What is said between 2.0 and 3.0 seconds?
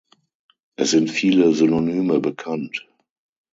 bekannt.